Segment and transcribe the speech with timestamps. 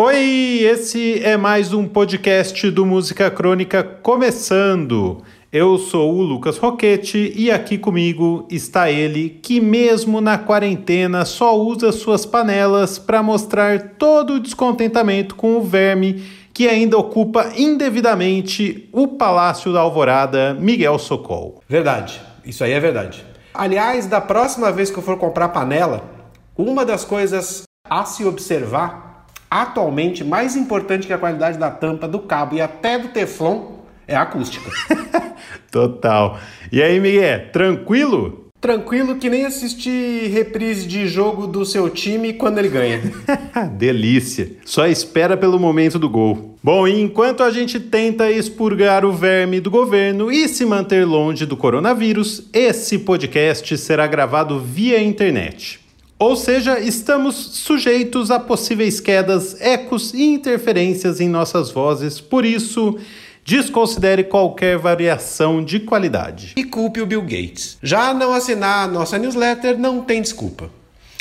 [0.00, 5.24] Oi, esse é mais um podcast do Música Crônica começando.
[5.52, 11.58] Eu sou o Lucas Roquete e aqui comigo está ele que, mesmo na quarentena, só
[11.58, 16.22] usa suas panelas para mostrar todo o descontentamento com o verme
[16.54, 21.60] que ainda ocupa indevidamente o Palácio da Alvorada, Miguel Socol.
[21.68, 23.26] Verdade, isso aí é verdade.
[23.52, 26.08] Aliás, da próxima vez que eu for comprar panela,
[26.56, 29.07] uma das coisas a se observar
[29.50, 34.14] Atualmente, mais importante que a qualidade da tampa, do cabo e até do teflon é
[34.14, 34.70] a acústica.
[35.70, 36.38] Total.
[36.70, 38.48] E aí, Miguel, tranquilo?
[38.60, 43.00] Tranquilo que nem assistir reprise de jogo do seu time quando ele ganha.
[43.78, 44.50] Delícia.
[44.64, 46.56] Só espera pelo momento do gol.
[46.60, 51.46] Bom, e enquanto a gente tenta expurgar o verme do governo e se manter longe
[51.46, 55.78] do coronavírus, esse podcast será gravado via internet.
[56.18, 62.98] Ou seja, estamos sujeitos a possíveis quedas, ecos e interferências em nossas vozes, por isso,
[63.44, 66.54] desconsidere qualquer variação de qualidade.
[66.56, 67.78] E culpe o Bill Gates.
[67.80, 70.68] Já não assinar a nossa newsletter não tem desculpa.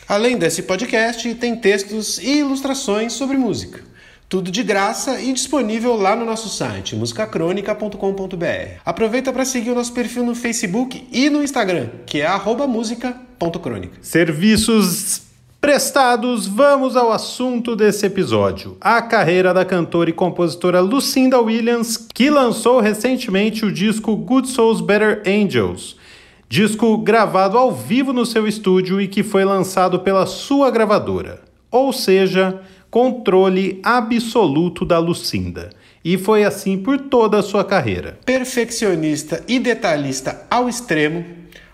[0.09, 3.83] Além desse podcast, tem textos e ilustrações sobre música.
[4.29, 8.81] Tudo de graça e disponível lá no nosso site, musicacronica.com.br.
[8.85, 12.27] Aproveita para seguir o nosso perfil no Facebook e no Instagram, que é
[12.67, 13.99] música.crônica.
[14.01, 15.21] Serviços
[15.61, 18.75] prestados, vamos ao assunto desse episódio.
[18.81, 24.81] A carreira da cantora e compositora Lucinda Williams, que lançou recentemente o disco Good Souls
[24.81, 25.95] Better Angels.
[26.49, 31.47] Disco gravado ao vivo no seu estúdio e que foi lançado pela sua gravadora.
[31.71, 32.61] Ou seja,
[32.97, 35.69] controle absoluto da Lucinda.
[36.03, 38.17] E foi assim por toda a sua carreira.
[38.25, 41.23] Perfeccionista e detalhista ao extremo,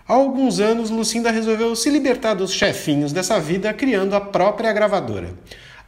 [0.06, 5.32] há alguns anos Lucinda resolveu se libertar dos chefinhos dessa vida criando a própria gravadora,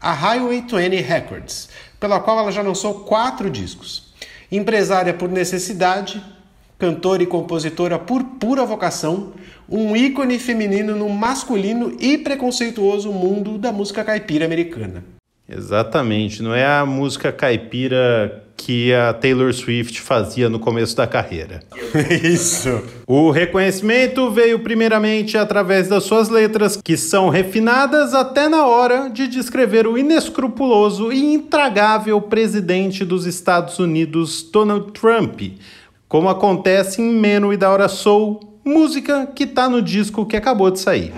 [0.01, 1.69] a Highway 20 Records,
[2.01, 4.15] pela qual ela já lançou quatro discos.
[4.51, 6.25] Empresária por necessidade,
[6.79, 9.35] cantora e compositora por pura vocação,
[9.69, 15.16] um ícone feminino no masculino e preconceituoso mundo da música caipira americana.
[15.49, 21.61] Exatamente, não é a música caipira que a Taylor Swift fazia no começo da carreira.
[22.23, 22.83] Isso.
[23.07, 29.29] O reconhecimento veio primeiramente através das suas letras, que são refinadas até na hora de
[29.29, 35.41] descrever o inescrupuloso e intragável presidente dos Estados Unidos, Donald Trump,
[36.09, 40.71] como acontece em Meno e da Hora Soul, música que tá no disco que acabou
[40.71, 41.13] de sair.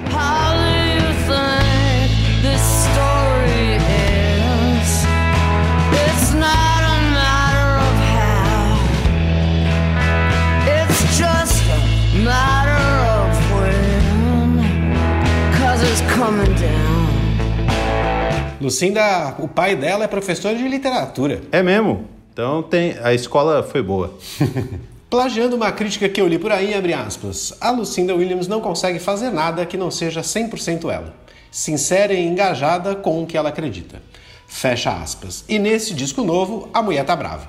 [18.69, 21.41] Lucinda, o pai dela é professor de literatura.
[21.51, 22.05] É mesmo?
[22.31, 24.13] Então tem, a escola foi boa.
[25.09, 28.99] Plagiando uma crítica que eu li por aí, abre aspas, a Lucinda Williams não consegue
[28.99, 31.15] fazer nada que não seja 100% ela.
[31.51, 34.03] Sincera e engajada com o que ela acredita.
[34.47, 35.47] Fecha aspas.
[35.49, 37.49] E nesse disco novo, a mulher tá brava.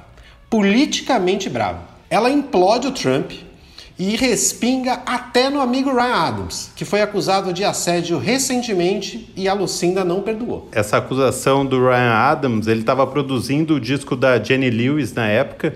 [0.50, 1.82] Politicamente brava.
[2.10, 3.34] Ela implode o Trump,
[4.00, 9.54] e respinga até no amigo Ryan Adams, que foi acusado de assédio recentemente e a
[9.54, 10.70] Lucinda não perdoou.
[10.72, 15.76] Essa acusação do Ryan Adams, ele estava produzindo o disco da Jenny Lewis na época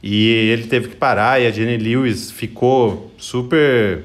[0.00, 4.04] e ele teve que parar e a Jenny Lewis ficou super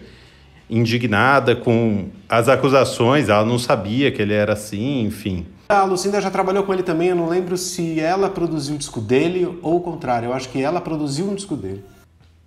[0.67, 5.45] indignada com as acusações, ela não sabia que ele era assim, enfim.
[5.69, 8.99] A Lucinda já trabalhou com ele também, eu não lembro se ela produziu o disco
[8.99, 11.83] dele ou o contrário, eu acho que ela produziu um disco dele.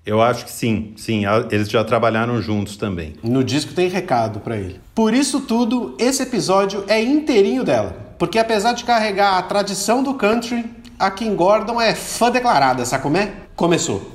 [0.06, 3.14] Eu acho que sim, sim, eles já trabalharam juntos também.
[3.22, 4.78] No disco tem recado para ele.
[4.94, 10.12] Por isso tudo, esse episódio é inteirinho dela, porque apesar de carregar a tradição do
[10.12, 10.62] country,
[10.98, 13.32] a Kim Gordon é fã declarada, sabe como é?
[13.56, 14.10] Começou.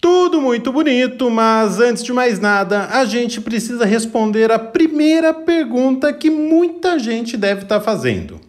[0.00, 6.10] Tudo muito bonito, mas antes de mais nada, a gente precisa responder a primeira pergunta
[6.10, 8.40] que muita gente deve estar tá fazendo.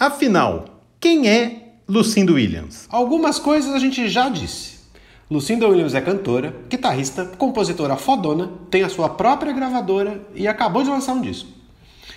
[0.00, 2.86] Afinal, quem é Lucinda Williams?
[2.88, 4.78] Algumas coisas a gente já disse.
[5.30, 10.88] Lucinda Williams é cantora, guitarrista, compositora fodona, tem a sua própria gravadora e acabou de
[10.88, 11.50] lançar um disco.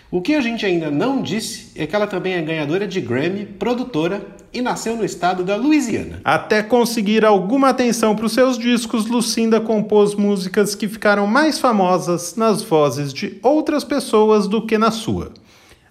[0.09, 3.45] O que a gente ainda não disse é que ela também é ganhadora de Grammy,
[3.45, 6.21] produtora e nasceu no estado da Louisiana.
[6.23, 12.37] Até conseguir alguma atenção para os seus discos, Lucinda compôs músicas que ficaram mais famosas
[12.37, 15.33] nas vozes de outras pessoas do que na sua.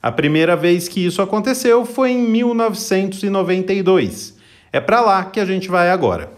[0.03, 4.35] A primeira vez que isso aconteceu foi em 1992.
[4.73, 6.33] É para lá que a gente vai agora.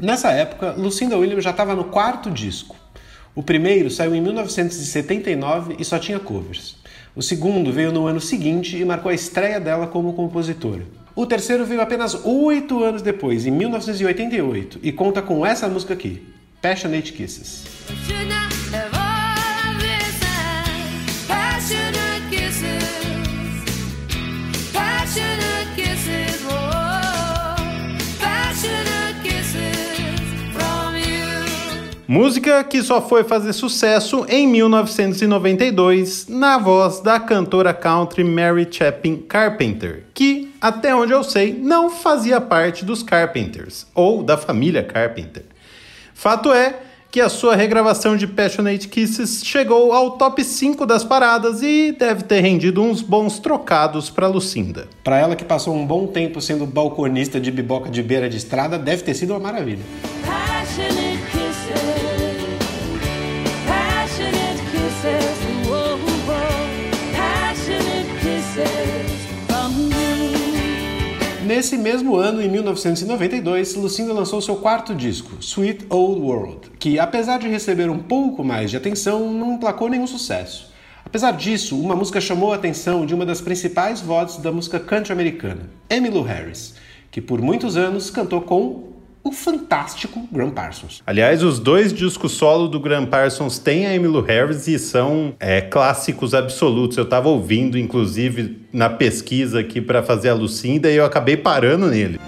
[0.00, 2.74] Nessa época, Lucinda Williams já estava no quarto disco.
[3.36, 6.76] O primeiro saiu em 1979 e só tinha covers.
[7.14, 10.82] O segundo veio no ano seguinte e marcou a estreia dela como compositora.
[11.14, 16.20] O terceiro veio apenas oito anos depois, em 1988, e conta com essa música aqui,
[16.60, 17.62] Passionate Kisses.
[32.12, 39.16] Música que só foi fazer sucesso em 1992 na voz da cantora country Mary Chapin
[39.16, 45.44] Carpenter, que, até onde eu sei, não fazia parte dos Carpenters ou da família Carpenter.
[46.12, 46.80] Fato é
[47.10, 52.24] que a sua regravação de Passionate Kisses chegou ao top 5 das paradas e deve
[52.24, 54.86] ter rendido uns bons trocados para Lucinda.
[55.02, 58.78] Para ela que passou um bom tempo sendo balconista de biboca de beira de estrada,
[58.78, 59.82] deve ter sido uma maravilha.
[71.62, 77.38] Nesse mesmo ano, em 1992, Lucinda lançou seu quarto disco, Sweet Old World, que, apesar
[77.38, 80.72] de receber um pouco mais de atenção, não emplacou nenhum sucesso.
[81.04, 85.12] Apesar disso, uma música chamou a atenção de uma das principais vozes da música country
[85.12, 86.74] americana, Emmylou Harris,
[87.12, 88.91] que por muitos anos cantou com
[89.24, 91.02] o fantástico Graham Parsons.
[91.06, 95.60] Aliás, os dois discos solo do Graham Parsons têm a Emmylou Harris e são é,
[95.60, 96.96] clássicos absolutos.
[96.96, 101.86] Eu estava ouvindo, inclusive, na pesquisa aqui para fazer a Lucinda e eu acabei parando
[101.86, 102.18] nele.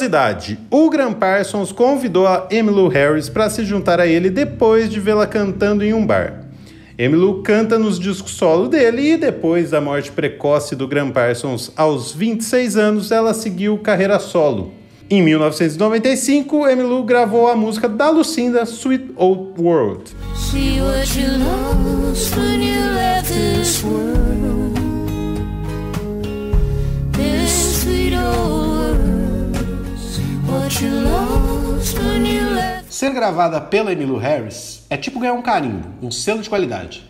[0.00, 4.98] Curiosidade: o Graham Parsons convidou a Emmylou Harris para se juntar a ele depois de
[4.98, 6.44] vê-la cantando em um bar.
[6.98, 12.14] Emmylou canta nos discos solo dele e depois da morte precoce do Graham Parsons aos
[12.14, 14.72] 26 anos, ela seguiu carreira solo.
[15.10, 20.16] Em 1995, Emmylou gravou a música da Lucinda, Sweet Old World.
[32.88, 37.04] Ser gravada pela Emmylou Harris é tipo ganhar um carimbo, um selo de qualidade.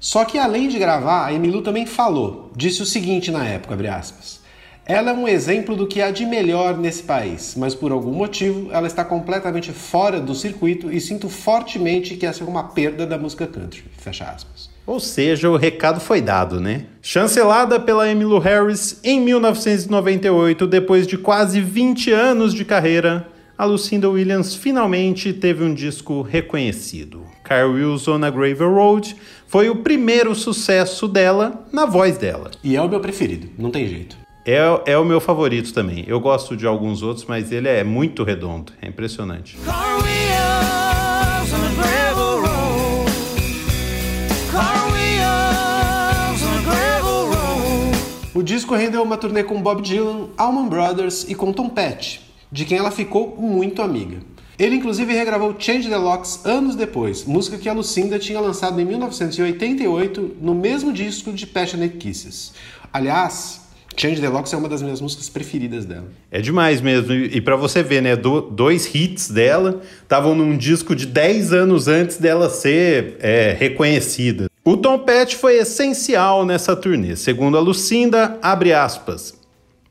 [0.00, 4.40] Só que além de gravar, a Emmylou também falou, disse o seguinte na época, aspas.
[4.84, 8.72] Ela é um exemplo do que há de melhor nesse país, mas por algum motivo
[8.72, 13.18] ela está completamente fora do circuito e sinto fortemente que essa é uma perda da
[13.18, 13.84] música country.
[13.98, 14.75] Fecha aspas.
[14.86, 16.84] Ou seja, o recado foi dado, né?
[17.02, 23.26] Chancelada pela Emmylou Harris em 1998, depois de quase 20 anos de carreira,
[23.58, 27.24] a Lucinda Williams finalmente teve um disco reconhecido.
[27.42, 29.16] Carl Wilson na Gravel Road
[29.46, 32.50] foi o primeiro sucesso dela na voz dela.
[32.62, 34.16] E é o meu preferido, não tem jeito.
[34.44, 36.04] É, é o meu favorito também.
[36.06, 38.72] Eu gosto de alguns outros, mas ele é muito redondo.
[38.80, 39.56] É impressionante.
[39.64, 40.05] Carl
[48.36, 52.20] O disco rendeu uma turnê com Bob Dylan, Allman Brothers e com Tom Petty,
[52.52, 54.18] de quem ela ficou muito amiga.
[54.58, 58.84] Ele inclusive regravou Change the Locks anos depois, música que a Lucinda tinha lançado em
[58.84, 62.52] 1988 no mesmo disco de Passionate Kisses.
[62.92, 63.62] Aliás,
[63.96, 66.08] Change the Locks é uma das minhas músicas preferidas dela.
[66.30, 67.14] É demais mesmo.
[67.14, 68.14] E, para você ver, né?
[68.14, 74.50] Do, dois hits dela estavam num disco de 10 anos antes dela ser é, reconhecida.
[74.68, 77.14] O Tom Petty foi essencial nessa turnê.
[77.14, 79.32] Segundo a Lucinda, abre aspas.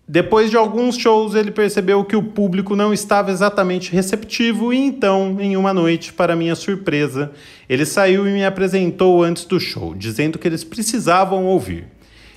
[0.06, 5.38] Depois de alguns shows, ele percebeu que o público não estava exatamente receptivo e então,
[5.40, 7.32] em uma noite, para minha surpresa,
[7.70, 11.88] ele saiu e me apresentou antes do show, dizendo que eles precisavam ouvir.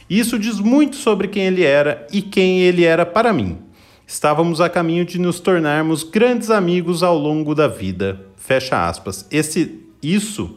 [0.09, 3.59] Isso diz muito sobre quem ele era e quem ele era para mim.
[4.07, 8.21] Estávamos a caminho de nos tornarmos grandes amigos ao longo da vida.
[8.37, 9.27] Fecha aspas.
[9.29, 10.55] Esse isso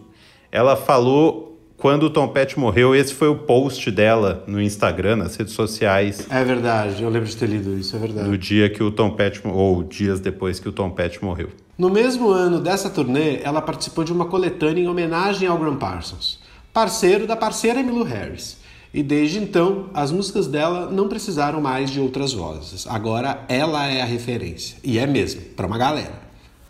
[0.52, 1.51] ela falou
[1.82, 6.28] quando o Tom Petty morreu, esse foi o post dela no Instagram, nas redes sociais.
[6.30, 8.30] É verdade, eu lembro de ter lido isso, é verdade.
[8.30, 11.50] No dia que o Tom Petty, ou dias depois que o Tom Petty morreu.
[11.76, 16.40] No mesmo ano dessa turnê, ela participou de uma coletânea em homenagem ao Graham Parsons,
[16.72, 18.58] parceiro da parceira Emmylou Harris.
[18.94, 22.86] E desde então, as músicas dela não precisaram mais de outras vozes.
[22.86, 24.78] Agora ela é a referência.
[24.84, 26.22] E é mesmo, para uma galera.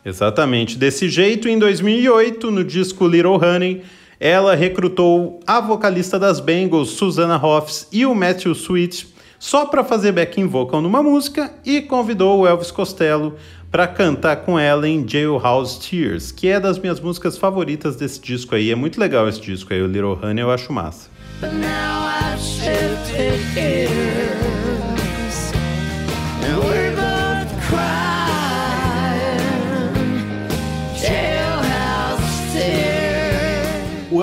[0.06, 0.78] Exatamente.
[0.78, 3.84] Desse jeito, em 2008, no disco Little Honey,
[4.24, 9.08] ela recrutou a vocalista das Bengals, Susanna Hoffs, e o Matthew Sweet
[9.40, 13.34] só para fazer backing vocal numa música e convidou o Elvis Costello
[13.72, 18.54] para cantar com ela em Jailhouse Tears, que é das minhas músicas favoritas desse disco
[18.54, 18.70] aí.
[18.70, 21.10] É muito legal esse disco aí, o Little Honey, eu acho massa.
[21.42, 21.52] But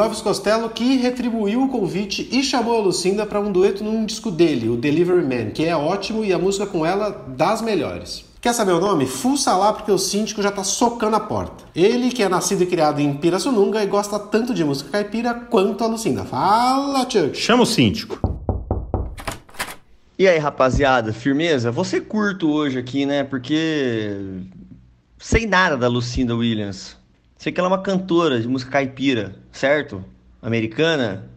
[0.08, 4.30] Elvis Costello que retribuiu o convite e chamou a Lucinda para um dueto num disco
[4.30, 8.24] dele, o Delivery Man, que é ótimo e a música com ela das melhores.
[8.40, 9.04] Quer saber o nome?
[9.04, 11.64] Fuça lá porque o síndico já tá socando a porta.
[11.76, 15.84] Ele que é nascido e criado em Pirassununga e gosta tanto de música caipira quanto
[15.84, 16.24] a Lucinda.
[16.24, 17.36] Fala, Chuck!
[17.36, 18.18] Chama o síndico.
[20.18, 21.70] E aí, rapaziada, firmeza?
[21.70, 23.24] Você curto hoje aqui, né?
[23.24, 24.16] Porque
[25.18, 26.97] sei nada da Lucinda Williams.
[27.38, 30.04] Sei que ela é uma cantora de música caipira, certo?
[30.42, 31.30] Americana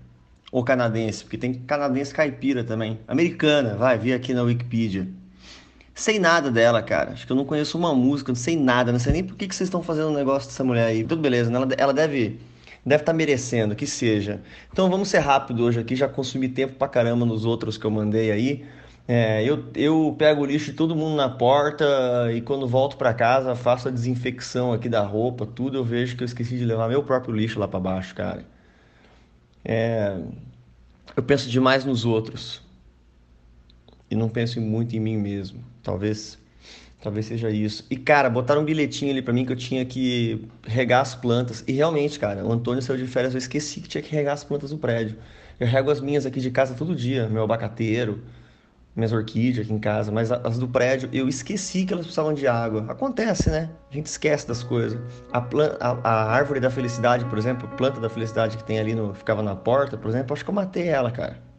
[0.51, 1.24] ou canadense?
[1.24, 3.00] Porque tem canadense caipira também.
[3.08, 5.08] Americana, vai, vi aqui na Wikipedia.
[5.93, 7.12] Sei nada dela, cara.
[7.12, 9.48] Acho que eu não conheço uma música, não sei nada, não sei nem por que,
[9.48, 11.03] que vocês estão fazendo um negócio dessa mulher aí.
[11.03, 11.58] Tudo beleza, né?
[11.58, 12.39] Ela, ela deve
[12.84, 14.41] deve estar tá merecendo, que seja.
[14.74, 17.91] Então vamos ser rápido hoje aqui, já consumi tempo pra caramba nos outros que eu
[17.91, 18.65] mandei aí.
[19.08, 21.86] É, eu, eu pego o lixo de todo mundo na porta
[22.34, 25.77] e quando volto para casa faço a desinfecção aqui da roupa, tudo.
[25.77, 28.46] Eu vejo que eu esqueci de levar meu próprio lixo lá para baixo, cara.
[29.65, 30.17] É,
[31.15, 32.62] eu penso demais nos outros
[34.10, 35.63] e não penso muito em mim mesmo.
[35.84, 36.39] Talvez
[37.01, 37.86] talvez seja isso.
[37.89, 41.63] E cara, botaram um bilhetinho ali para mim que eu tinha que regar as plantas.
[41.67, 44.43] E realmente, cara, o Antônio saiu de férias, eu esqueci que tinha que regar as
[44.43, 45.17] plantas do prédio.
[45.60, 48.22] Eu rego as minhas aqui de casa todo dia, meu abacateiro,
[48.95, 52.48] minhas orquídeas aqui em casa, mas as do prédio eu esqueci que elas precisavam de
[52.48, 52.86] água.
[52.89, 53.69] Acontece, né?
[53.89, 55.00] A gente esquece das coisas.
[55.31, 55.39] A,
[55.79, 59.13] a, a árvore da felicidade, por exemplo, a planta da felicidade que tem ali no
[59.13, 61.51] ficava na porta, por exemplo, acho que eu matei ela, cara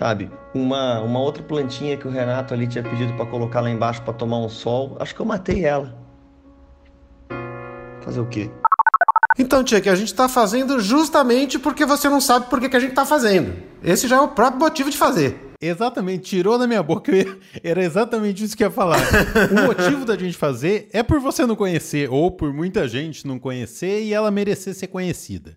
[0.00, 0.30] sabe?
[0.54, 4.14] Uma, uma outra plantinha que o Renato ali tinha pedido para colocar lá embaixo para
[4.14, 5.94] tomar um sol, acho que eu matei ela.
[8.00, 8.50] Fazer o quê?
[9.38, 12.76] Então, tia, que a gente está fazendo justamente porque você não sabe por que, que
[12.76, 13.54] a gente está fazendo.
[13.82, 15.49] Esse já é o próprio motivo de fazer.
[15.60, 17.12] Exatamente, tirou da minha boca.
[17.62, 19.00] Era exatamente isso que eu ia falar.
[19.50, 23.38] o motivo da gente fazer é por você não conhecer, ou por muita gente não
[23.38, 25.54] conhecer e ela merecer ser conhecida.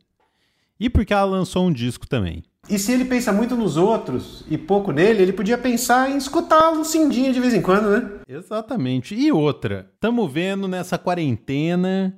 [0.80, 2.44] E porque ela lançou um disco também.
[2.70, 6.72] E se ele pensa muito nos outros e pouco nele, ele podia pensar em escutar
[6.72, 8.10] um Cindinha de vez em quando, né?
[8.28, 9.16] Exatamente.
[9.16, 12.18] E outra, estamos vendo nessa quarentena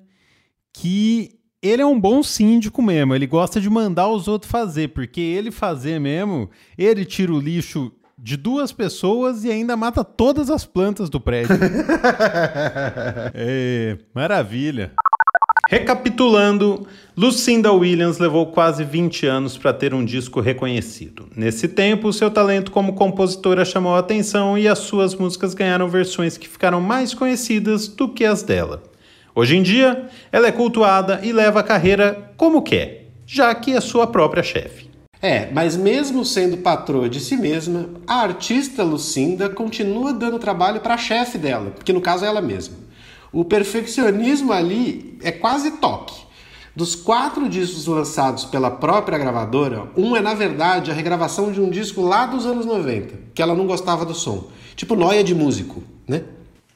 [0.71, 3.15] que ele é um bom síndico mesmo.
[3.15, 7.91] Ele gosta de mandar os outros fazer, porque ele fazer mesmo, ele tira o lixo
[8.17, 11.55] de duas pessoas e ainda mata todas as plantas do prédio.
[13.33, 14.93] é, maravilha.
[15.67, 21.27] Recapitulando, Lucinda Williams levou quase 20 anos para ter um disco reconhecido.
[21.35, 26.37] Nesse tempo, seu talento como compositora chamou a atenção e as suas músicas ganharam versões
[26.37, 28.83] que ficaram mais conhecidas do que as dela.
[29.37, 33.81] Hoje em dia, ela é cultuada e leva a carreira como quer, já que é
[33.81, 34.89] sua própria chefe.
[35.21, 40.93] É, mas mesmo sendo patroa de si mesma, a artista Lucinda continua dando trabalho para
[40.93, 42.77] a chefe dela, que no caso é ela mesma.
[43.33, 46.15] O perfeccionismo ali é quase toque.
[46.73, 51.69] Dos quatro discos lançados pela própria gravadora, um é na verdade a regravação de um
[51.69, 54.47] disco lá dos anos 90, que ela não gostava do som.
[54.77, 56.23] Tipo noia de músico, né?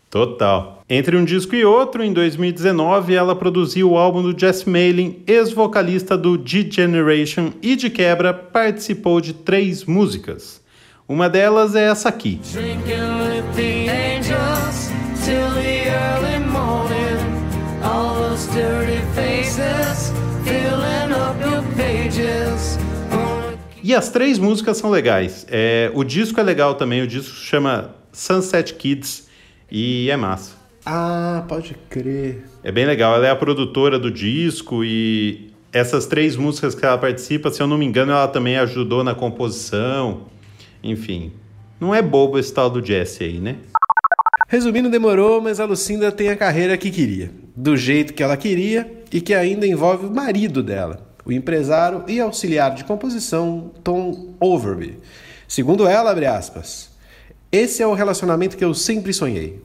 [0.09, 0.83] Total.
[0.89, 6.17] Entre um disco e outro, em 2019, ela produziu o álbum do Jess Malin, ex-vocalista
[6.17, 10.61] do G-Generation, e de quebra participou de três músicas.
[11.07, 12.41] Uma delas é essa aqui.
[23.83, 25.45] E as três músicas são legais.
[25.49, 29.28] É, o disco é legal também, o disco chama Sunset Kids
[29.71, 30.55] e é massa.
[30.85, 32.43] Ah, pode crer.
[32.63, 33.15] É bem legal.
[33.15, 37.67] Ela é a produtora do disco e essas três músicas que ela participa, se eu
[37.67, 40.21] não me engano, ela também ajudou na composição.
[40.83, 41.31] Enfim,
[41.79, 43.57] não é bobo esse tal do Jesse aí, né?
[44.47, 49.03] Resumindo, demorou, mas a Lucinda tem a carreira que queria, do jeito que ela queria
[49.11, 54.97] e que ainda envolve o marido dela, o empresário e auxiliar de composição Tom Overby.
[55.47, 56.88] Segundo ela, abre aspas,
[57.51, 59.61] esse é o relacionamento que eu sempre sonhei.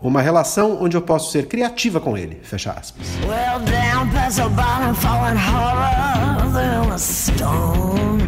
[0.00, 2.38] Uma relação onde eu posso ser criativa com ele.
[2.42, 3.06] Fecha aspas.
[3.22, 8.20] Well, down past the bottom, falling harder than a stone.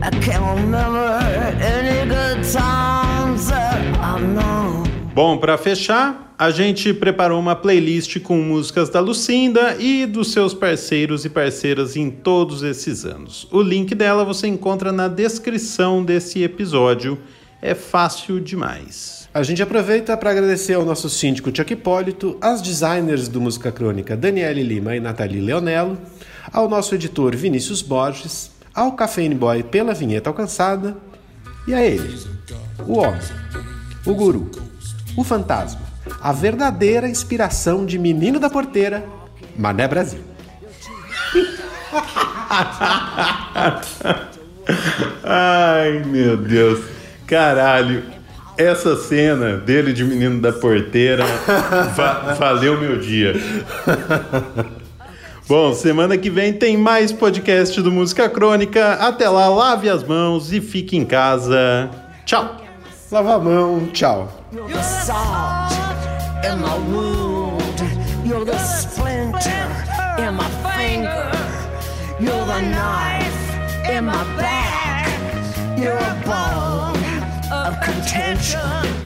[0.00, 1.18] I can't remember
[1.60, 4.84] any good times that I know.
[5.12, 10.54] Bom, para fechar, a gente preparou uma playlist com músicas da Lucinda e dos seus
[10.54, 13.48] parceiros e parceiras em todos esses anos.
[13.50, 17.18] O link dela você encontra na descrição desse episódio.
[17.60, 19.28] É fácil demais.
[19.34, 24.16] A gente aproveita para agradecer ao nosso síndico Chuck Hipólito, às designers do Música Crônica
[24.16, 25.98] Daniele Lima e Nathalie Leonello,
[26.52, 30.96] ao nosso editor Vinícius Borges, ao Cafeine Boy pela vinheta alcançada
[31.66, 32.16] e a ele,
[32.86, 33.20] o homem,
[34.06, 34.48] o guru,
[35.16, 35.80] o fantasma,
[36.20, 39.04] a verdadeira inspiração de menino da porteira,
[39.56, 40.20] Mané Brasil.
[45.24, 46.97] Ai, meu Deus.
[47.28, 48.04] Caralho.
[48.56, 51.24] Essa cena dele de menino da porteira
[51.94, 53.34] va valeu meu dia.
[55.46, 58.94] Bom, semana que vem tem mais podcast do Música Crônica.
[58.94, 61.88] Até lá, lave as mãos e fique em casa.
[62.24, 62.56] Tchau.
[63.12, 64.32] Lava a mão, tchau.
[75.78, 76.67] You're a bone
[77.68, 78.97] of contention.